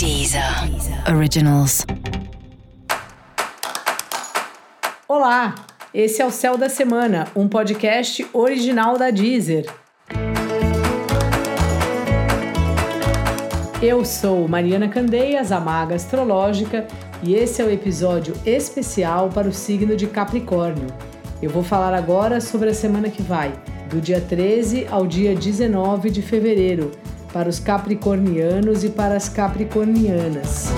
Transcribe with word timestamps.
Deezer 0.00 0.42
Originals. 1.14 1.84
Olá, 5.06 5.54
esse 5.92 6.22
é 6.22 6.26
o 6.26 6.30
Céu 6.30 6.56
da 6.56 6.70
Semana, 6.70 7.28
um 7.36 7.46
podcast 7.46 8.26
original 8.32 8.96
da 8.96 9.10
Deezer. 9.10 9.66
Eu 13.82 14.02
sou 14.06 14.48
Mariana 14.48 14.88
Candeias, 14.88 15.52
a 15.52 15.60
maga 15.60 15.96
astrológica, 15.96 16.86
e 17.22 17.34
esse 17.34 17.60
é 17.60 17.64
o 17.66 17.70
episódio 17.70 18.34
especial 18.46 19.28
para 19.28 19.48
o 19.48 19.52
signo 19.52 19.94
de 19.96 20.06
Capricórnio. 20.06 20.86
Eu 21.42 21.50
vou 21.50 21.62
falar 21.62 21.92
agora 21.92 22.40
sobre 22.40 22.70
a 22.70 22.74
semana 22.74 23.10
que 23.10 23.20
vai, 23.20 23.52
do 23.90 24.00
dia 24.00 24.18
13 24.18 24.86
ao 24.90 25.06
dia 25.06 25.34
19 25.34 26.08
de 26.08 26.22
fevereiro, 26.22 26.90
para 27.32 27.48
os 27.48 27.60
capricornianos 27.60 28.84
e 28.84 28.90
para 28.90 29.14
as 29.16 29.28
capricornianas. 29.28 30.68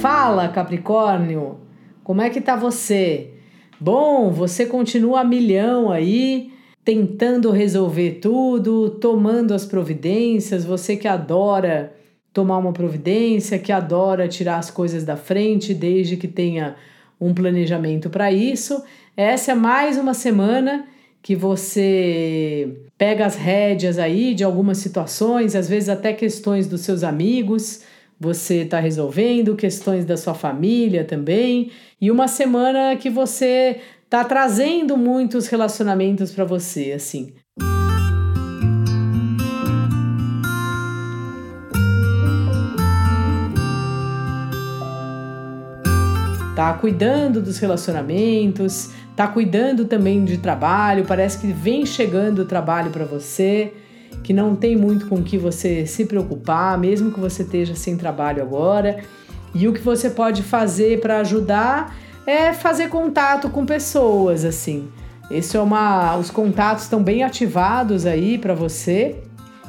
Fala, 0.00 0.48
Capricórnio! 0.48 1.58
Como 2.02 2.22
é 2.22 2.30
que 2.30 2.40
tá 2.40 2.56
você? 2.56 3.34
Bom, 3.80 4.30
você 4.30 4.66
continua 4.66 5.20
a 5.20 5.24
milhão 5.24 5.90
aí, 5.90 6.52
tentando 6.84 7.50
resolver 7.50 8.18
tudo, 8.20 8.90
tomando 8.90 9.52
as 9.52 9.66
providências, 9.66 10.64
você 10.64 10.96
que 10.96 11.06
adora 11.06 11.92
tomar 12.32 12.58
uma 12.58 12.72
providência, 12.72 13.58
que 13.58 13.72
adora 13.72 14.28
tirar 14.28 14.58
as 14.58 14.70
coisas 14.70 15.04
da 15.04 15.16
frente, 15.16 15.74
desde 15.74 16.16
que 16.16 16.28
tenha 16.28 16.76
um 17.20 17.34
planejamento 17.34 18.08
para 18.08 18.32
isso. 18.32 18.82
Essa 19.16 19.52
é 19.52 19.54
mais 19.54 19.98
uma 19.98 20.14
semana 20.14 20.86
que 21.22 21.34
você 21.36 22.80
pega 22.96 23.26
as 23.26 23.36
rédeas 23.36 23.98
aí 23.98 24.34
de 24.34 24.44
algumas 24.44 24.78
situações, 24.78 25.54
às 25.54 25.68
vezes 25.68 25.88
até 25.88 26.12
questões 26.12 26.66
dos 26.66 26.82
seus 26.82 27.02
amigos, 27.02 27.82
você 28.18 28.62
está 28.62 28.80
resolvendo, 28.80 29.56
questões 29.56 30.04
da 30.04 30.16
sua 30.16 30.34
família 30.34 31.04
também, 31.04 31.70
e 32.00 32.10
uma 32.10 32.28
semana 32.28 32.96
que 32.96 33.10
você 33.10 33.80
está 34.04 34.24
trazendo 34.24 34.96
muitos 34.96 35.48
relacionamentos 35.48 36.32
para 36.32 36.44
você, 36.44 36.92
assim. 36.92 37.34
Tá 46.58 46.72
cuidando 46.72 47.40
dos 47.40 47.60
relacionamentos, 47.60 48.90
tá 49.14 49.28
cuidando 49.28 49.84
também 49.84 50.24
de 50.24 50.38
trabalho, 50.38 51.04
parece 51.04 51.38
que 51.38 51.52
vem 51.52 51.86
chegando 51.86 52.40
o 52.40 52.44
trabalho 52.44 52.90
para 52.90 53.04
você, 53.04 53.72
que 54.24 54.32
não 54.32 54.56
tem 54.56 54.76
muito 54.76 55.06
com 55.06 55.22
que 55.22 55.38
você 55.38 55.86
se 55.86 56.04
preocupar, 56.04 56.76
mesmo 56.76 57.12
que 57.12 57.20
você 57.20 57.44
esteja 57.44 57.76
sem 57.76 57.96
trabalho 57.96 58.42
agora. 58.42 59.04
E 59.54 59.68
o 59.68 59.72
que 59.72 59.80
você 59.80 60.10
pode 60.10 60.42
fazer 60.42 61.00
para 61.00 61.20
ajudar 61.20 61.96
é 62.26 62.52
fazer 62.52 62.88
contato 62.88 63.48
com 63.50 63.64
pessoas, 63.64 64.44
assim. 64.44 64.88
Esse 65.30 65.56
é 65.56 65.60
uma, 65.60 66.16
os 66.16 66.28
contatos 66.28 66.82
estão 66.82 67.00
bem 67.00 67.22
ativados 67.22 68.04
aí 68.04 68.36
para 68.36 68.52
você 68.52 69.22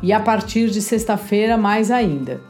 e 0.00 0.12
a 0.12 0.20
partir 0.20 0.70
de 0.70 0.80
sexta-feira 0.80 1.56
mais 1.56 1.90
ainda. 1.90 2.40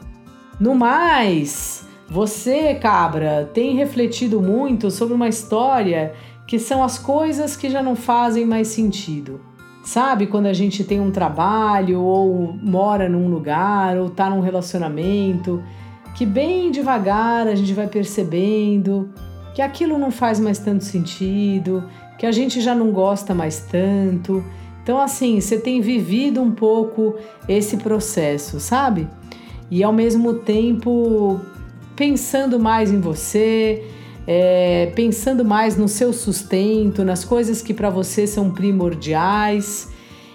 No 0.59 0.75
mais, 0.75 1.86
você, 2.09 2.73
cabra, 2.75 3.49
tem 3.53 3.75
refletido 3.75 4.41
muito 4.41 4.89
sobre 4.89 5.13
uma 5.13 5.27
história 5.27 6.13
que 6.47 6.57
são 6.57 6.81
as 6.81 6.97
coisas 6.97 7.57
que 7.57 7.69
já 7.69 7.83
não 7.83 7.95
fazem 7.95 8.45
mais 8.45 8.69
sentido. 8.69 9.41
Sabe 9.83 10.27
quando 10.27 10.45
a 10.45 10.53
gente 10.53 10.83
tem 10.83 10.99
um 10.99 11.11
trabalho 11.11 12.01
ou 12.01 12.53
mora 12.61 13.09
num 13.09 13.27
lugar 13.29 13.97
ou 13.97 14.09
tá 14.09 14.29
num 14.29 14.39
relacionamento 14.39 15.61
que 16.15 16.25
bem 16.25 16.71
devagar 16.71 17.47
a 17.47 17.55
gente 17.55 17.73
vai 17.73 17.87
percebendo 17.87 19.09
que 19.53 19.61
aquilo 19.61 19.97
não 19.97 20.11
faz 20.11 20.39
mais 20.39 20.59
tanto 20.59 20.83
sentido, 20.83 21.83
que 22.17 22.25
a 22.25 22.31
gente 22.31 22.61
já 22.61 22.73
não 22.73 22.91
gosta 22.91 23.33
mais 23.33 23.59
tanto. 23.61 24.43
Então 24.81 24.99
assim, 24.99 25.41
você 25.41 25.57
tem 25.57 25.81
vivido 25.81 26.41
um 26.41 26.51
pouco 26.51 27.15
esse 27.47 27.77
processo, 27.77 28.59
sabe? 28.59 29.07
E 29.69 29.83
ao 29.83 29.91
mesmo 29.91 30.35
tempo 30.35 31.41
pensando 31.97 32.59
mais 32.59 32.91
em 32.91 33.01
você, 33.01 33.83
é, 34.27 34.91
pensando 34.95 35.43
mais 35.43 35.75
no 35.75 35.87
seu 35.87 36.13
sustento, 36.13 37.03
nas 37.03 37.25
coisas 37.25 37.61
que 37.61 37.73
para 37.73 37.89
você 37.89 38.27
são 38.27 38.51
primordiais 38.51 39.89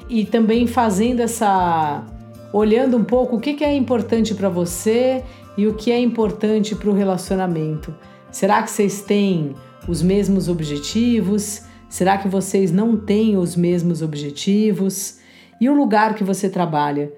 e 0.09 0.27
também 0.27 0.67
fazendo 0.67 1.21
essa. 1.21 2.05
olhando 2.53 2.97
um 2.99 3.05
pouco 3.05 3.37
o 3.37 3.41
que, 3.41 3.55
que 3.55 3.65
é 3.65 3.75
importante 3.75 4.35
para 4.35 4.49
você 4.49 5.23
e 5.57 5.67
o 5.67 5.75
que 5.75 5.93
é 5.93 6.01
importante 6.01 6.75
para 6.75 6.91
o 6.91 6.93
relacionamento. 6.93 7.95
Será 8.31 8.63
que 8.63 8.71
vocês 8.71 9.03
têm 9.03 9.55
os 9.87 10.03
mesmos 10.03 10.49
objetivos? 10.49 11.63
Será 11.89 12.19
que 12.19 12.27
vocês 12.27 12.73
não 12.73 12.97
têm 12.97 13.37
os 13.37 13.55
mesmos 13.55 14.03
objetivos? 14.03 15.19
E 15.61 15.69
o 15.69 15.75
lugar 15.75 16.15
que 16.15 16.25
você 16.25 16.49
trabalha? 16.49 17.13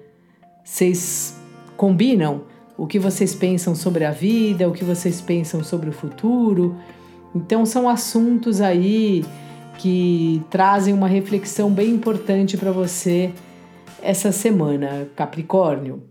Vocês 0.63 1.35
combinam? 1.75 2.54
O 2.77 2.85
que 2.85 2.99
vocês 2.99 3.33
pensam 3.33 3.73
sobre 3.73 4.05
a 4.05 4.11
vida, 4.11 4.67
o 4.67 4.73
que 4.73 4.83
vocês 4.83 5.21
pensam 5.21 5.63
sobre 5.63 5.89
o 5.89 5.93
futuro. 5.93 6.75
Então, 7.33 7.65
são 7.65 7.87
assuntos 7.87 8.61
aí 8.61 9.23
que 9.77 10.41
trazem 10.49 10.93
uma 10.93 11.07
reflexão 11.07 11.71
bem 11.71 11.91
importante 11.91 12.57
para 12.57 12.71
você 12.71 13.33
essa 14.01 14.31
semana, 14.31 15.07
Capricórnio. 15.15 16.03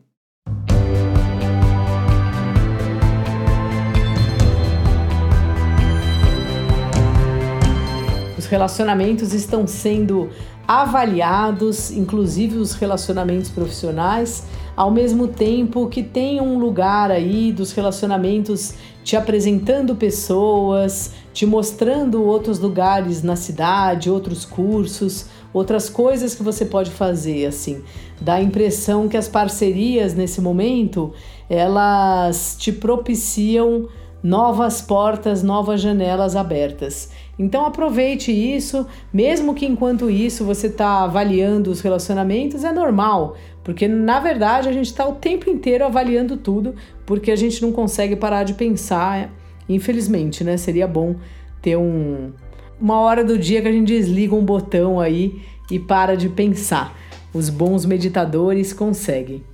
Os 8.37 8.47
relacionamentos 8.47 9.33
estão 9.33 9.67
sendo 9.67 10.29
avaliados, 10.67 11.91
inclusive 11.91 12.57
os 12.57 12.75
relacionamentos 12.75 13.51
profissionais 13.51 14.45
ao 14.77 14.91
mesmo 14.91 15.29
tempo 15.29 15.89
que 15.89 16.03
tem 16.03 16.41
um 16.41 16.59
lugar 16.59 17.11
aí 17.11 17.53
dos 17.53 17.73
relacionamentos 17.73 18.75
te 19.05 19.17
apresentando 19.17 19.95
pessoas, 19.95 21.13
te 21.33 21.47
mostrando 21.47 22.23
outros 22.23 22.59
lugares 22.59 23.23
na 23.23 23.37
cidade, 23.37 24.11
outros 24.11 24.45
cursos, 24.45 25.27
outras 25.53 25.89
coisas 25.89 26.35
que 26.35 26.43
você 26.43 26.65
pode 26.65 26.91
fazer, 26.91 27.47
assim. 27.47 27.83
Dá 28.21 28.35
a 28.35 28.43
impressão 28.43 29.09
que 29.09 29.17
as 29.17 29.29
parcerias 29.29 30.15
nesse 30.15 30.41
momento, 30.41 31.13
elas 31.49 32.57
te 32.59 32.73
propiciam 32.73 33.89
novas 34.25 34.81
portas, 34.81 35.43
novas 35.43 35.83
janelas 35.83 36.35
abertas. 36.35 37.11
Então 37.39 37.67
aproveite 37.67 38.33
isso, 38.33 38.87
mesmo 39.13 39.55
que 39.55 39.67
enquanto 39.67 40.09
isso 40.09 40.47
você 40.47 40.69
está 40.69 41.03
avaliando 41.03 41.71
os 41.71 41.83
relacionamentos, 41.83 42.65
é 42.65 42.73
normal. 42.73 43.37
Porque 43.63 43.87
na 43.87 44.19
verdade 44.21 44.67
a 44.67 44.73
gente 44.73 44.87
está 44.87 45.07
o 45.07 45.17
tempo 45.17 45.51
inteiro 45.51 45.85
avaliando 45.85 46.39
tudo, 46.39 46.75
porque 47.05 47.31
a 47.31 47.37
gente 47.37 47.61
não 47.61 47.71
consegue 47.71 48.17
parar 48.17 48.45
de 48.45 48.55
pensar, 48.55 49.31
infelizmente, 49.69 50.43
né? 50.43 50.57
Seria 50.57 50.89
bom 50.89 51.17
ter 51.61 51.77
um, 51.77 52.33
uma 52.81 53.01
hora 53.01 53.23
do 53.23 53.37
dia 53.39 53.61
que 53.61 53.69
a 53.69 53.73
gente 53.73 53.89
desliga 53.89 54.35
um 54.35 54.45
botão 54.45 54.99
aí 54.99 55.43
e 55.71 55.79
para 55.79 56.17
de 56.17 56.31
pensar. 56.31 56.97
Os 57.35 57.51
bons 57.51 57.85
meditadores 57.85 58.73
conseguem. 58.73 59.45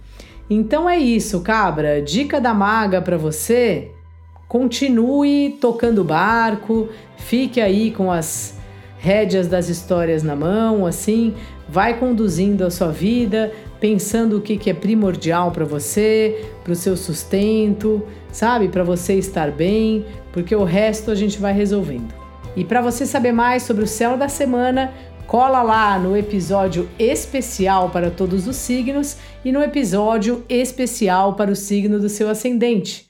Então 0.49 0.89
é 0.89 0.99
isso, 0.99 1.41
cabra. 1.41 2.01
Dica 2.01 2.41
da 2.41 2.55
maga 2.55 3.01
para 3.01 3.17
você: 3.17 3.91
continue 4.51 5.57
tocando 5.61 6.01
o 6.01 6.05
barco, 6.05 6.89
fique 7.17 7.61
aí 7.61 7.93
com 7.93 8.11
as 8.11 8.59
rédeas 8.99 9.47
das 9.47 9.69
histórias 9.69 10.25
na 10.25 10.35
mão, 10.35 10.85
assim, 10.85 11.35
vai 11.69 11.97
conduzindo 11.97 12.67
a 12.67 12.71
sua 12.71 12.89
vida, 12.89 13.53
pensando 13.79 14.39
o 14.39 14.41
que, 14.41 14.57
que 14.57 14.69
é 14.69 14.75
primordial 14.75 15.53
para 15.53 15.65
você, 15.65 16.47
para 16.65 16.73
o 16.73 16.77
seu 16.77 16.97
sustento, 16.97 18.03
sabe? 18.33 18.67
Para 18.67 18.83
você 18.83 19.15
estar 19.15 19.53
bem, 19.53 20.05
porque 20.33 20.55
o 20.57 20.65
resto 20.65 21.13
a 21.13 21.15
gente 21.15 21.39
vai 21.39 21.53
resolvendo. 21.53 22.13
E 22.57 22.65
para 22.65 22.83
você 22.83 23.07
saber 23.07 23.31
mais 23.31 23.63
sobre 23.63 23.85
o 23.85 23.87
céu 23.87 24.17
da 24.17 24.29
semana, 24.29 24.93
cola 25.29 25.63
lá 25.63 25.97
no 25.97 26.17
episódio 26.17 26.89
especial 26.99 27.89
para 27.91 28.11
todos 28.11 28.49
os 28.49 28.57
signos 28.57 29.17
e 29.45 29.53
no 29.53 29.63
episódio 29.63 30.45
especial 30.49 31.35
para 31.35 31.53
o 31.53 31.57
signo 31.57 32.01
do 32.01 32.09
seu 32.09 32.29
ascendente. 32.29 33.10